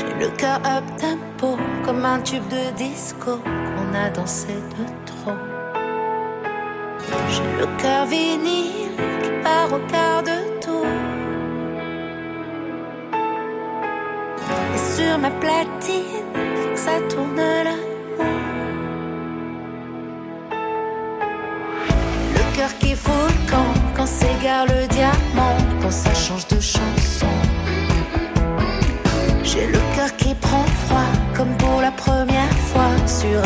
J'ai 0.00 0.14
le 0.14 0.30
cœur 0.30 0.60
up 0.64 0.84
tempo, 0.98 1.58
comme 1.84 2.04
un 2.06 2.20
tube 2.20 2.48
de 2.48 2.72
disco 2.74 3.36
qu'on 3.36 3.94
a 3.94 4.08
dansé 4.08 4.48
de 4.48 4.84
trop. 5.04 5.36
J'ai 7.28 7.60
le 7.60 7.66
cœur 7.76 8.06
vinyle 8.06 8.96
qui 9.22 9.30
part 9.42 9.70
au 9.72 9.78
quart 9.92 10.22
de 10.22 10.38
tour. 10.64 10.86
Et 14.74 14.78
sur 14.78 15.18
ma 15.18 15.30
platine, 15.30 16.49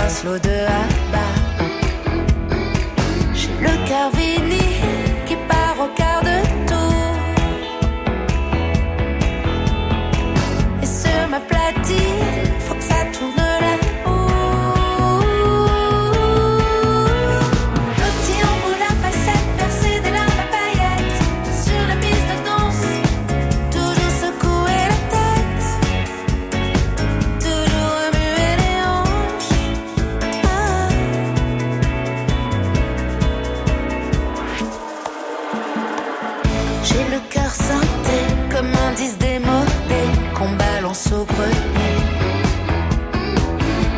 un 0.04 0.08
slow 0.08 0.38
de 0.38 0.66
Abba. 0.82 1.26
J'ai 3.34 3.48
le 3.60 3.88
cœur 3.88 4.10
vinyle 4.10 4.33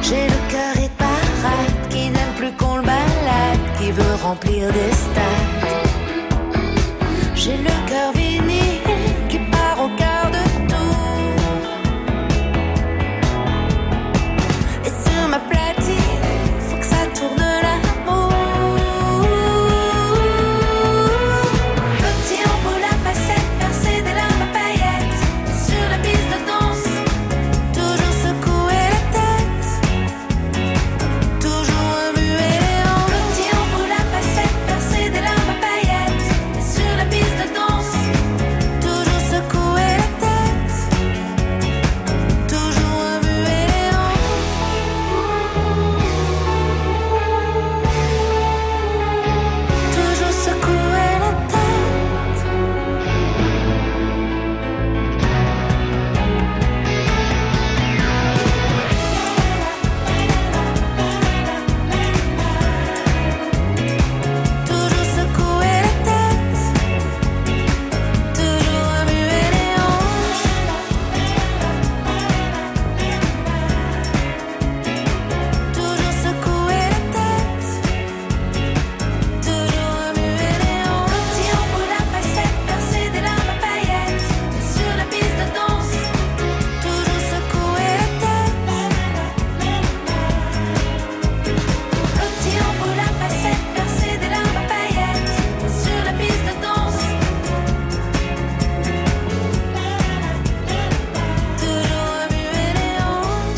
J'ai 0.02 0.26
le 0.26 0.40
cœur 0.50 0.76
et 0.84 0.90
parade 0.96 1.88
qui 1.90 2.10
n'aime 2.10 2.34
plus 2.36 2.52
qu'on 2.52 2.76
le 2.76 2.82
balade, 2.82 3.58
qui 3.78 3.90
veut 3.90 4.16
remplir 4.22 4.72
des 4.72 4.92
stades. 4.92 5.35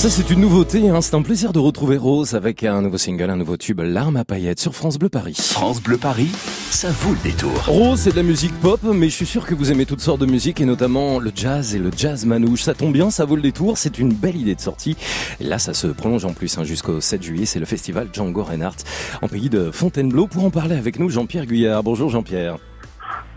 Ça 0.09 0.15
c'est 0.15 0.31
une 0.31 0.41
nouveauté, 0.41 0.89
hein. 0.89 1.03
c'est 1.03 1.15
un 1.17 1.21
plaisir 1.21 1.53
de 1.53 1.59
retrouver 1.59 1.99
Rose 1.99 2.35
avec 2.35 2.65
un 2.65 2.81
nouveau 2.81 2.97
single, 2.97 3.29
un 3.29 3.37
nouveau 3.37 3.59
tube, 3.59 3.81
L'arme 3.81 4.17
à 4.17 4.25
paillettes 4.25 4.59
sur 4.59 4.75
France 4.75 4.99
Bleu 4.99 5.11
Paris. 5.11 5.37
France 5.39 5.83
Bleu 5.83 5.99
Paris, 5.99 6.31
ça 6.71 6.89
vaut 6.89 7.13
le 7.13 7.19
détour. 7.23 7.53
Rose 7.67 8.01
c'est 8.01 8.13
de 8.13 8.17
la 8.17 8.23
musique 8.23 8.59
pop, 8.61 8.81
mais 8.85 9.11
je 9.11 9.15
suis 9.15 9.27
sûr 9.27 9.45
que 9.45 9.55
vous 9.55 9.71
aimez 9.71 9.85
toutes 9.85 10.01
sortes 10.01 10.23
de 10.23 10.25
musique 10.25 10.63
et 10.63 10.65
notamment 10.65 11.19
le 11.19 11.31
jazz 11.35 11.75
et 11.75 11.79
le 11.79 11.91
jazz 11.95 12.25
manouche. 12.25 12.63
Ça 12.63 12.73
tombe 12.73 12.95
bien, 12.95 13.11
ça 13.11 13.27
vaut 13.27 13.37
le 13.37 13.43
détour, 13.43 13.77
c'est 13.77 13.99
une 13.99 14.15
belle 14.15 14.37
idée 14.37 14.55
de 14.55 14.63
sortie. 14.63 14.97
Et 15.41 15.45
là 15.45 15.59
ça 15.59 15.75
se 15.75 15.89
prolonge 15.89 16.25
en 16.25 16.33
plus 16.33 16.57
hein, 16.57 16.65
jusqu'au 16.65 17.03
7 17.03 17.23
juillet, 17.23 17.45
c'est 17.45 17.61
le 17.61 17.67
festival 17.67 18.09
Django 18.11 18.45
Reinhardt 18.45 18.79
en 19.21 19.29
pays 19.29 19.51
de 19.51 19.71
Fontainebleau. 19.71 20.27
Pour 20.27 20.43
en 20.43 20.51
parler 20.51 20.77
avec 20.77 20.99
nous, 20.99 21.11
Jean-Pierre 21.11 21.45
Guyard. 21.45 21.83
Bonjour 21.83 22.09
Jean-Pierre. 22.09 22.57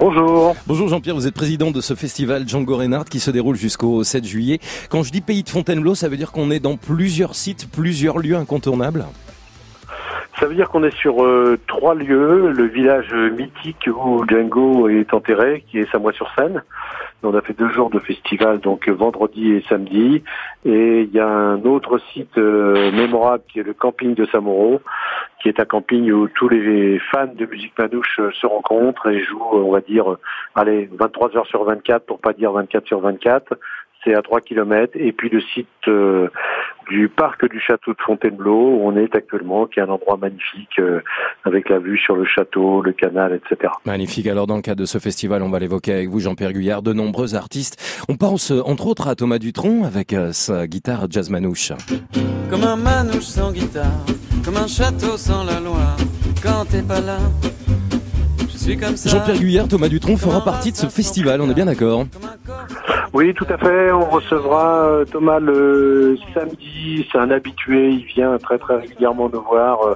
Bonjour. 0.01 0.55
Bonjour 0.65 0.87
Jean-Pierre, 0.87 1.13
vous 1.13 1.27
êtes 1.27 1.35
président 1.35 1.69
de 1.69 1.79
ce 1.79 1.93
festival 1.93 2.49
Django 2.49 2.75
Reinhardt 2.75 3.07
qui 3.07 3.19
se 3.19 3.29
déroule 3.29 3.55
jusqu'au 3.55 4.03
7 4.03 4.25
juillet. 4.25 4.57
Quand 4.89 5.03
je 5.03 5.11
dis 5.11 5.21
pays 5.21 5.43
de 5.43 5.49
Fontainebleau, 5.49 5.93
ça 5.93 6.09
veut 6.09 6.17
dire 6.17 6.31
qu'on 6.31 6.49
est 6.49 6.59
dans 6.59 6.75
plusieurs 6.75 7.35
sites, 7.35 7.69
plusieurs 7.71 8.17
lieux 8.17 8.35
incontournables? 8.35 9.05
Ça 10.39 10.47
veut 10.47 10.55
dire 10.55 10.69
qu'on 10.69 10.83
est 10.83 10.95
sur 10.95 11.23
euh, 11.23 11.59
trois 11.67 11.93
lieux. 11.93 12.49
Le 12.49 12.63
village 12.63 13.13
mythique 13.13 13.87
où 13.95 14.25
Django 14.27 14.89
est 14.89 15.13
enterré, 15.13 15.63
qui 15.69 15.77
est 15.77 15.91
Samois-sur-Seine. 15.91 16.63
On 17.23 17.35
a 17.35 17.41
fait 17.41 17.53
deux 17.53 17.69
jours 17.69 17.91
de 17.91 17.99
festival, 17.99 18.59
donc 18.59 18.87
euh, 18.87 18.93
vendredi 18.93 19.51
et 19.51 19.63
samedi. 19.69 20.23
Et 20.65 21.01
il 21.01 21.11
y 21.11 21.19
a 21.19 21.27
un 21.27 21.63
autre 21.65 21.99
site 22.13 22.37
euh, 22.37 22.91
mémorable 22.91 23.43
qui 23.47 23.59
est 23.59 23.63
le 23.63 23.73
camping 23.73 24.15
de 24.15 24.25
Samoro, 24.25 24.81
qui 25.41 25.49
est 25.49 25.59
un 25.59 25.65
camping 25.65 26.11
où 26.11 26.27
tous 26.29 26.49
les 26.49 26.99
fans 27.11 27.27
de 27.27 27.45
musique 27.45 27.77
manouche 27.77 28.19
euh, 28.19 28.31
se 28.31 28.47
rencontrent 28.47 29.07
et 29.07 29.23
jouent, 29.23 29.43
on 29.53 29.71
va 29.71 29.81
dire, 29.81 30.17
allez, 30.55 30.89
23 30.93 31.37
heures 31.37 31.47
sur 31.47 31.63
24, 31.63 32.05
pour 32.05 32.19
pas 32.19 32.33
dire 32.33 32.51
24 32.51 32.87
sur 32.87 32.99
24. 32.99 33.53
C'est 34.03 34.15
à 34.15 34.23
3 34.23 34.41
kilomètres. 34.41 34.93
Et 34.95 35.11
puis 35.11 35.29
le 35.29 35.41
site 35.41 35.67
du 36.91 37.07
parc 37.07 37.49
du 37.49 37.59
château 37.59 37.93
de 37.93 38.01
Fontainebleau, 38.05 38.75
où 38.75 38.81
on 38.83 38.97
est 38.97 39.15
actuellement, 39.15 39.65
qui 39.65 39.79
est 39.79 39.83
un 39.83 39.89
endroit 39.89 40.17
magnifique, 40.17 40.77
euh, 40.79 40.99
avec 41.45 41.69
la 41.69 41.79
vue 41.79 41.97
sur 41.97 42.15
le 42.15 42.25
château, 42.25 42.81
le 42.81 42.91
canal, 42.91 43.33
etc. 43.33 43.71
Magnifique. 43.85 44.27
Alors, 44.27 44.45
dans 44.45 44.57
le 44.57 44.61
cadre 44.61 44.81
de 44.81 44.85
ce 44.85 44.97
festival, 44.97 45.41
on 45.41 45.49
va 45.49 45.59
l'évoquer 45.59 45.93
avec 45.93 46.09
vous, 46.09 46.19
Jean-Pierre 46.19 46.51
Guyard, 46.51 46.81
de 46.81 46.91
nombreux 46.91 47.33
artistes. 47.35 48.03
On 48.09 48.17
pense, 48.17 48.51
euh, 48.51 48.61
entre 48.65 48.87
autres, 48.87 49.07
à 49.07 49.15
Thomas 49.15 49.39
Dutronc 49.39 49.85
avec 49.85 50.11
euh, 50.11 50.33
sa 50.33 50.67
guitare 50.67 51.07
jazz 51.09 51.29
manouche. 51.29 51.71
Comme 52.49 52.63
un 52.63 52.75
manouche 52.75 53.23
sans 53.23 53.53
guitare, 53.53 54.05
comme 54.43 54.57
un 54.57 54.67
château 54.67 55.15
sans 55.15 55.45
la 55.45 55.61
Loire. 55.61 55.95
Quand 56.43 56.65
t'es 56.69 56.81
pas 56.81 56.99
là, 56.99 57.19
je 58.51 58.57
suis 58.57 58.77
comme 58.77 58.97
ça. 58.97 59.09
Jean-Pierre 59.09 59.39
Guyard, 59.39 59.67
Thomas 59.69 59.87
Dutronc 59.87 60.17
fera 60.17 60.43
partie 60.43 60.71
de 60.71 60.77
ce 60.77 60.87
festival, 60.87 61.39
on 61.39 61.49
est 61.49 61.53
bien 61.53 61.65
d'accord 61.65 62.05
Oui, 63.21 63.35
tout 63.35 63.45
à 63.49 63.57
fait. 63.59 63.91
On 63.91 64.09
recevra 64.09 64.83
euh, 64.83 65.05
Thomas 65.05 65.39
le 65.39 66.17
samedi. 66.33 67.07
C'est 67.11 67.19
un 67.19 67.29
habitué. 67.29 67.91
Il 67.91 68.03
vient 68.05 68.35
très 68.39 68.57
très 68.57 68.77
régulièrement 68.77 69.29
nous 69.29 69.43
voir. 69.43 69.79
Euh, 69.83 69.93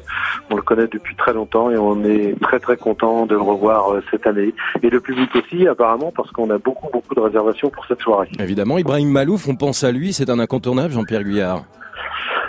On 0.51 0.55
le 0.55 0.61
connaît 0.61 0.85
depuis 0.85 1.15
très 1.15 1.33
longtemps 1.33 1.71
et 1.71 1.77
on 1.77 2.03
est 2.03 2.39
très 2.39 2.59
très 2.59 2.77
content 2.77 3.25
de 3.25 3.33
le 3.33 3.41
revoir 3.41 3.95
euh, 3.95 4.03
cette 4.11 4.27
année. 4.27 4.53
Et 4.83 4.91
le 4.91 4.99
public 4.99 5.31
aussi, 5.35 5.67
apparemment, 5.67 6.13
parce 6.15 6.29
qu'on 6.33 6.51
a 6.51 6.59
beaucoup 6.59 6.87
beaucoup 6.93 7.15
de 7.15 7.19
réservations 7.19 7.71
pour 7.71 7.83
cette 7.87 8.01
soirée. 8.01 8.29
Évidemment, 8.37 8.77
Ibrahim 8.77 9.09
Malouf, 9.09 9.47
on 9.47 9.55
pense 9.55 9.83
à 9.83 9.91
lui, 9.91 10.13
c'est 10.13 10.29
un 10.29 10.37
incontournable, 10.37 10.93
Jean-Pierre 10.93 11.23
Guyard. 11.23 11.63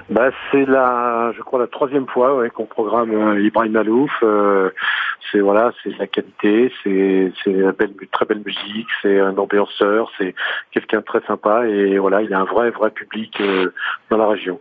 Bah, 0.08 0.30
c'est 0.50 0.64
la, 0.66 1.32
je 1.36 1.42
crois, 1.42 1.58
la 1.58 1.66
troisième 1.66 2.06
fois 2.06 2.36
ouais, 2.36 2.50
qu'on 2.50 2.66
programme 2.66 3.10
euh, 3.12 3.40
Ibrahim 3.40 3.72
Malouf. 3.72 4.12
Euh, 4.22 4.70
c'est 5.32 5.40
voilà, 5.40 5.72
c'est 5.82 5.98
la 5.98 6.06
qualité, 6.06 6.72
c'est 6.82 7.32
c'est 7.42 7.50
une 7.50 7.72
belle, 7.72 7.94
très 8.12 8.24
belle 8.24 8.42
musique, 8.44 8.86
c'est 9.02 9.18
un 9.18 9.36
ambianceur, 9.36 10.10
c'est 10.16 10.34
quelqu'un 10.70 11.02
très 11.02 11.20
sympa 11.26 11.66
et 11.66 11.98
voilà, 11.98 12.22
il 12.22 12.32
a 12.32 12.38
un 12.38 12.44
vrai 12.44 12.70
vrai 12.70 12.90
public 12.90 13.40
euh, 13.40 13.72
dans 14.10 14.18
la 14.18 14.28
région. 14.28 14.60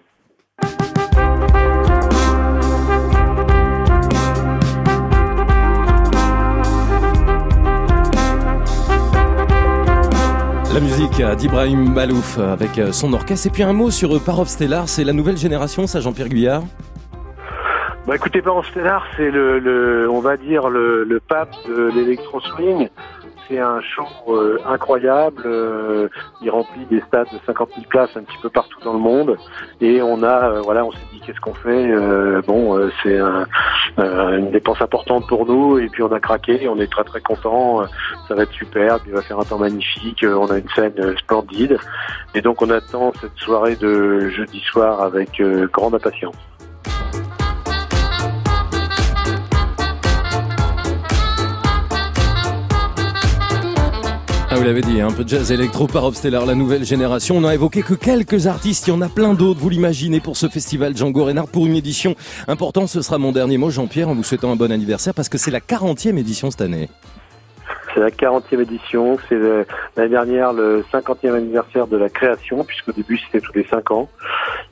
La 10.76 10.82
musique 10.82 11.24
d'Ibrahim 11.38 11.94
Balouf 11.94 12.38
avec 12.38 12.72
son 12.92 13.14
orchestre. 13.14 13.48
Et 13.48 13.50
puis 13.50 13.64
un 13.64 13.72
mot 13.72 13.92
sur 13.92 14.22
Parov 14.22 14.50
Stellar, 14.50 14.90
c'est 14.90 15.06
la 15.06 15.14
nouvelle 15.14 15.38
génération, 15.38 15.88
ça 15.88 16.02
Jean-Pierre 16.02 16.28
Guyard? 16.28 16.64
Bah 18.06 18.18
écoutez, 18.18 18.42
Parov 18.42 18.66
Stellar, 18.66 19.06
c'est 19.16 19.32
le, 19.32 20.10
on 20.12 20.20
va 20.20 20.36
dire 20.36 20.68
le, 20.68 21.06
le 21.06 21.22
pape 21.22 21.56
de 21.66 21.92
l'électro 21.96 22.42
swing. 22.42 22.90
C'est 23.48 23.60
un 23.60 23.80
show 23.80 24.04
euh, 24.28 24.58
incroyable. 24.66 25.44
Euh, 25.46 26.10
il 26.42 26.50
remplit 26.50 26.86
des 26.92 27.00
stades 27.08 27.28
de 27.32 27.40
50 27.46 27.70
000 27.76 27.86
places 27.88 28.10
un 28.18 28.24
petit 28.24 28.38
peu 28.42 28.50
partout 28.50 28.82
dans 28.84 28.94
le 28.94 29.00
monde. 29.00 29.38
Et 29.80 30.02
on 30.02 30.24
a, 30.24 30.50
euh, 30.50 30.62
voilà, 30.62 30.84
on 30.84 30.92
s'est 30.92 30.98
dit 31.14 31.22
qu'est-ce 31.26 31.40
qu'on 31.40 31.54
fait? 31.54 31.94
Bon, 32.48 32.78
c'est 33.02 33.18
un, 33.18 33.46
une 33.98 34.52
dépense 34.52 34.82
importante 34.82 35.28
pour 35.28 35.46
nous. 35.46 35.80
Et 35.80 35.90
puis 35.90 36.04
on 36.04 36.12
a 36.12 36.20
craqué. 36.20 36.68
On 36.68 36.80
est 36.80 36.92
très 36.92 37.04
très 37.04 37.22
content. 37.22 37.84
Ça 38.28 38.36
va 38.36 38.44
être 38.44 38.54
super. 38.54 39.00
Il 39.06 39.14
va 39.14 39.22
faire 39.22 39.40
un 39.40 39.44
temps 39.44 39.60
magnifique. 39.60 40.24
On 40.24 40.48
a 40.48 40.58
une 40.58 40.70
scène 40.70 41.18
splendide. 41.18 41.78
Et 42.34 42.42
donc 42.42 42.62
on 42.62 42.70
attend 42.70 43.14
cette 43.20 43.38
soirée 43.38 43.76
de 43.76 44.30
jeudi 44.30 44.60
soir 44.60 45.02
avec 45.02 45.42
grande 45.72 45.96
impatience. 45.96 46.36
Ah, 54.56 54.58
vous 54.58 54.64
l'avez 54.64 54.80
dit, 54.80 55.02
un 55.02 55.12
peu 55.12 55.26
de 55.26 55.28
jazz 55.28 55.52
électro 55.52 55.86
par 55.86 56.16
Stellar, 56.16 56.46
la 56.46 56.56
nouvelle 56.56 56.86
génération. 56.86 57.36
On 57.36 57.42
n'a 57.42 57.54
évoqué 57.54 57.82
que 57.82 57.94
quelques 57.94 58.48
artistes, 58.48 58.88
il 58.88 58.92
y 58.92 58.94
en 58.94 59.02
a 59.02 59.10
plein 59.10 59.34
d'autres, 59.34 59.60
vous 59.60 59.68
l'imaginez, 59.68 60.22
pour 60.22 60.38
ce 60.38 60.48
festival 60.48 60.96
Django 60.96 61.26
Reinhardt, 61.26 61.50
pour 61.52 61.66
une 61.66 61.76
édition 61.76 62.16
importante. 62.48 62.88
Ce 62.88 63.02
sera 63.02 63.18
mon 63.18 63.34
dernier 63.34 63.58
mot, 63.58 63.70
Jean-Pierre, 63.70 64.08
en 64.08 64.16
vous 64.16 64.24
souhaitant 64.24 64.54
un 64.54 64.56
bon 64.56 64.72
anniversaire, 64.72 65.14
parce 65.14 65.28
que 65.28 65.38
c'est 65.38 65.52
la 65.52 65.60
40e 65.60 66.18
édition 66.18 66.52
cette 66.52 66.62
année. 66.62 66.88
C'est 67.96 68.02
la 68.02 68.10
40e 68.10 68.62
édition. 68.62 69.18
C'est 69.30 69.40
l'année 69.96 70.10
dernière 70.10 70.54
le 70.54 70.84
50e 70.94 71.34
anniversaire 71.34 71.88
de 71.88 71.98
la 71.98 72.10
création, 72.10 72.64
puisqu'au 72.64 72.92
début 72.92 73.18
c'était 73.18 73.40
tous 73.40 73.54
les 73.54 73.66
5 73.66 73.92
ans. 73.92 74.10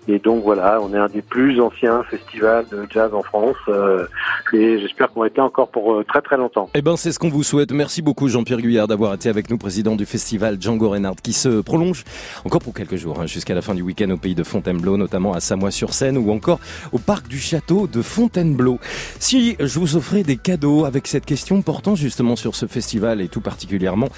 Et 0.08 0.20
donc 0.20 0.44
voilà, 0.44 0.80
on 0.82 0.94
est 0.94 0.98
un 0.98 1.08
des 1.08 1.22
plus 1.22 1.62
anciens 1.62 2.04
festivals 2.04 2.66
de 2.70 2.86
jazz 2.90 3.14
en 3.14 3.24
France. 3.24 3.56
Euh, 3.70 4.06
et 4.52 4.80
j'espère 4.80 5.10
qu'on 5.10 5.22
va 5.22 5.28
être 5.28 5.40
encore 5.40 5.70
pour 5.70 5.94
euh, 5.94 6.04
très 6.04 6.22
très 6.22 6.36
longtemps. 6.38 6.70
Eh 6.74 6.82
ben 6.82 6.98
c'est 6.98 7.12
ce 7.12 7.20
qu'on 7.20 7.30
vous 7.30 7.44
souhaite. 7.44 7.72
Merci 7.72 8.02
beaucoup 8.02 8.28
Jean-Pierre 8.28 8.60
Guyard 8.60 8.88
d'avoir 8.88 9.14
été 9.14 9.30
avec 9.30 9.50
nous, 9.50 9.58
président 9.58 9.96
du 9.96 10.06
festival 10.06 10.58
Django 10.60 10.90
Reinhardt, 10.90 11.22
qui 11.24 11.32
se 11.34 11.62
prolonge 11.62 12.04
encore 12.44 12.62
pour 12.62 12.74
quelques 12.74 12.98
jours, 12.98 13.22
hein, 13.22 13.28
jusqu'à 13.28 13.56
la 13.56 13.62
fin 13.62 13.74
du 13.76 13.82
week-end 13.82 14.10
au 14.10 14.18
pays 14.18 14.36
de 14.36 14.44
Fontainebleau, 14.44 14.98
notamment 14.98 15.34
à 15.34 15.40
Samois-sur-Seine 15.40 16.18
ou 16.18 16.32
encore 16.32 16.60
au 16.92 17.00
parc 17.00 17.28
du 17.28 17.40
château 17.40 17.88
de 17.88 18.02
Fontainebleau. 18.02 18.80
Si 19.20 19.56
je 19.60 19.80
vous 19.80 19.96
offrais 19.96 20.24
des 20.24 20.38
cadeaux 20.38 20.84
avec 20.84 21.08
cette 21.08 21.26
question 21.26 21.62
portant 21.62 21.96
justement 21.96 22.36
sur 22.36 22.56
ce 22.56 22.66
festival, 22.66 23.13
et 23.22 23.28
tout 23.28 23.42
particulièrement 23.42 24.10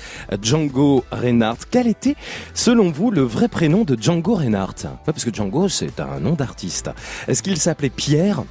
Django 0.41 1.03
Reinhardt. 1.11 1.65
Quel 1.69 1.87
était, 1.87 2.15
selon 2.53 2.91
vous, 2.91 3.11
le 3.11 3.21
vrai 3.21 3.47
prénom 3.47 3.83
de 3.83 3.97
Django 3.99 4.35
Reinhardt? 4.35 4.87
Parce 5.05 5.23
que 5.23 5.33
Django, 5.33 5.69
c'est 5.69 5.99
un 5.99 6.19
nom 6.19 6.33
d'artiste. 6.33 6.89
Est-ce 7.27 7.43
qu'il 7.43 7.57
s'appelait 7.57 7.89
Pierre 7.89 8.43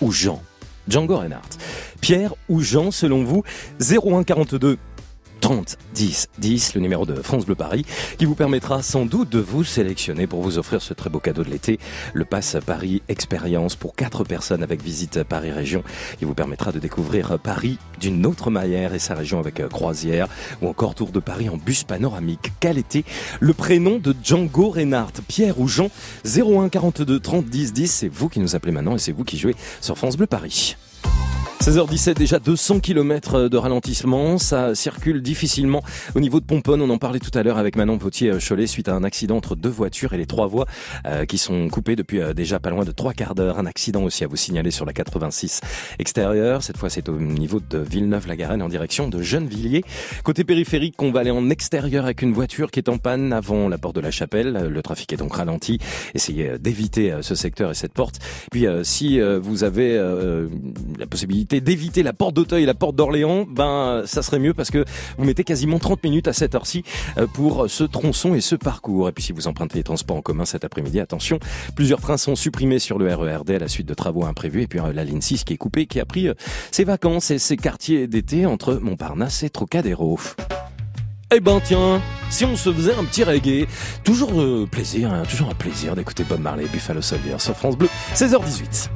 ou 0.00 0.12
Jean? 0.12 0.42
Django 0.88 1.16
Reinhardt. 1.16 1.58
Pierre 2.00 2.34
ou 2.48 2.60
Jean, 2.60 2.90
selon 2.90 3.22
vous? 3.22 3.44
0142 3.80 4.78
30 5.52 5.76
10 5.94 6.28
10, 6.38 6.74
le 6.76 6.80
numéro 6.80 7.04
de 7.04 7.14
France 7.20 7.44
Bleu 7.44 7.54
Paris, 7.54 7.84
qui 8.16 8.24
vous 8.24 8.34
permettra 8.34 8.80
sans 8.80 9.04
doute 9.04 9.28
de 9.28 9.38
vous 9.38 9.64
sélectionner 9.64 10.26
pour 10.26 10.40
vous 10.40 10.56
offrir 10.56 10.80
ce 10.80 10.94
très 10.94 11.10
beau 11.10 11.20
cadeau 11.20 11.44
de 11.44 11.50
l'été, 11.50 11.78
le 12.14 12.24
Pass 12.24 12.56
Paris 12.64 13.02
Expérience 13.10 13.76
pour 13.76 13.94
quatre 13.94 14.24
personnes 14.24 14.62
avec 14.62 14.82
visite 14.82 15.24
Paris 15.24 15.50
Région, 15.50 15.84
qui 16.18 16.24
vous 16.24 16.32
permettra 16.32 16.72
de 16.72 16.78
découvrir 16.78 17.38
Paris 17.38 17.76
d'une 18.00 18.24
autre 18.24 18.48
manière 18.48 18.94
et 18.94 18.98
sa 18.98 19.14
région 19.14 19.40
avec 19.40 19.68
croisière 19.68 20.26
ou 20.62 20.68
encore 20.68 20.94
tour 20.94 21.10
de 21.10 21.20
Paris 21.20 21.50
en 21.50 21.58
bus 21.58 21.84
panoramique. 21.84 22.50
Quel 22.58 22.78
était 22.78 23.04
le 23.40 23.52
prénom 23.52 23.98
de 23.98 24.16
Django 24.24 24.70
Reinhardt? 24.70 25.20
Pierre 25.28 25.60
ou 25.60 25.68
Jean? 25.68 25.90
01 26.24 26.70
42 26.70 27.20
30 27.20 27.44
10 27.44 27.74
10, 27.74 27.92
c'est 27.92 28.08
vous 28.08 28.30
qui 28.30 28.40
nous 28.40 28.56
appelez 28.56 28.72
maintenant 28.72 28.94
et 28.94 28.98
c'est 28.98 29.12
vous 29.12 29.24
qui 29.24 29.36
jouez 29.36 29.54
sur 29.82 29.98
France 29.98 30.16
Bleu 30.16 30.26
Paris. 30.26 30.76
16h17, 31.62 32.14
déjà 32.14 32.40
200 32.40 32.80
km 32.80 33.48
de 33.48 33.56
ralentissement. 33.56 34.36
Ça 34.36 34.74
circule 34.74 35.22
difficilement 35.22 35.80
au 36.16 36.18
niveau 36.18 36.40
de 36.40 36.44
Pomponne. 36.44 36.82
On 36.82 36.90
en 36.90 36.98
parlait 36.98 37.20
tout 37.20 37.30
à 37.38 37.44
l'heure 37.44 37.56
avec 37.56 37.76
Manon 37.76 37.96
Vautier-Cholet 37.96 38.66
suite 38.66 38.88
à 38.88 38.96
un 38.96 39.04
accident 39.04 39.36
entre 39.36 39.54
deux 39.54 39.68
voitures 39.68 40.12
et 40.12 40.16
les 40.16 40.26
trois 40.26 40.48
voies 40.48 40.66
euh, 41.06 41.24
qui 41.24 41.38
sont 41.38 41.68
coupées 41.68 41.94
depuis 41.94 42.20
euh, 42.20 42.34
déjà 42.34 42.58
pas 42.58 42.70
loin 42.70 42.84
de 42.84 42.90
trois 42.90 43.12
quarts 43.12 43.36
d'heure. 43.36 43.60
Un 43.60 43.66
accident 43.66 44.02
aussi 44.02 44.24
à 44.24 44.26
vous 44.26 44.34
signaler 44.34 44.72
sur 44.72 44.84
la 44.84 44.92
86 44.92 45.60
extérieure. 46.00 46.64
Cette 46.64 46.78
fois, 46.78 46.90
c'est 46.90 47.08
au 47.08 47.16
niveau 47.16 47.60
de 47.60 47.78
Villeneuve-la-Garenne 47.78 48.60
en 48.60 48.68
direction 48.68 49.06
de 49.06 49.22
Gennevilliers. 49.22 49.84
Côté 50.24 50.42
périphérique, 50.42 51.00
on 51.00 51.12
va 51.12 51.20
aller 51.20 51.30
en 51.30 51.48
extérieur 51.48 52.06
avec 52.06 52.22
une 52.22 52.32
voiture 52.32 52.72
qui 52.72 52.80
est 52.80 52.88
en 52.88 52.98
panne 52.98 53.32
avant 53.32 53.68
la 53.68 53.78
porte 53.78 53.94
de 53.94 54.00
la 54.00 54.10
Chapelle. 54.10 54.66
Le 54.68 54.82
trafic 54.82 55.12
est 55.12 55.18
donc 55.18 55.36
ralenti. 55.36 55.78
Essayez 56.16 56.50
euh, 56.50 56.58
d'éviter 56.58 57.18
ce 57.22 57.36
secteur 57.36 57.70
et 57.70 57.74
cette 57.74 57.92
porte. 57.92 58.18
Puis, 58.50 58.66
si 58.82 59.20
vous 59.20 59.62
avez 59.62 59.96
la 60.98 61.06
possibilité 61.06 61.51
d'éviter 61.60 62.02
la 62.02 62.12
porte 62.12 62.34
d'Auteuil 62.34 62.62
et 62.62 62.66
la 62.66 62.74
porte 62.74 62.96
d'Orléans, 62.96 63.46
ben 63.48 64.02
ça 64.06 64.22
serait 64.22 64.38
mieux 64.38 64.54
parce 64.54 64.70
que 64.70 64.84
vous 65.18 65.24
mettez 65.24 65.44
quasiment 65.44 65.78
30 65.78 66.02
minutes 66.04 66.28
à 66.28 66.32
cette 66.32 66.54
heure-ci 66.54 66.84
euh, 67.18 67.26
pour 67.26 67.68
ce 67.68 67.84
tronçon 67.84 68.34
et 68.34 68.40
ce 68.40 68.54
parcours. 68.54 69.08
Et 69.08 69.12
puis 69.12 69.22
si 69.22 69.32
vous 69.32 69.48
empruntez 69.48 69.78
les 69.78 69.84
transports 69.84 70.16
en 70.16 70.22
commun 70.22 70.44
cet 70.44 70.64
après-midi, 70.64 71.00
attention, 71.00 71.38
plusieurs 71.74 72.00
trains 72.00 72.16
sont 72.16 72.36
supprimés 72.36 72.78
sur 72.78 72.98
le 72.98 73.12
RERD 73.14 73.50
à 73.50 73.58
la 73.58 73.68
suite 73.68 73.86
de 73.86 73.94
travaux 73.94 74.24
imprévus 74.24 74.62
et 74.62 74.66
puis 74.66 74.80
euh, 74.80 74.92
la 74.92 75.04
ligne 75.04 75.20
6 75.20 75.44
qui 75.44 75.54
est 75.54 75.58
coupée, 75.58 75.86
qui 75.86 76.00
a 76.00 76.04
pris 76.04 76.28
euh, 76.28 76.34
ses 76.70 76.84
vacances 76.84 77.30
et 77.30 77.38
ses 77.38 77.56
quartiers 77.56 78.06
d'été 78.06 78.46
entre 78.46 78.74
Montparnasse 78.74 79.42
et 79.42 79.50
Trocadéro. 79.50 80.18
Eh 81.34 81.40
ben 81.40 81.60
tiens, 81.64 82.02
si 82.28 82.44
on 82.44 82.56
se 82.56 82.70
faisait 82.70 82.94
un 82.94 83.04
petit 83.04 83.24
reggae, 83.24 83.66
toujours 84.04 84.32
plaisir, 84.70 85.10
hein, 85.10 85.22
toujours 85.28 85.48
un 85.48 85.54
plaisir 85.54 85.96
d'écouter 85.96 86.24
Bob 86.24 86.40
Marley, 86.40 86.66
Buffalo 86.70 87.00
Soldier 87.00 87.38
sur 87.38 87.56
France 87.56 87.78
Bleu, 87.78 87.88
16h18. 88.14 88.90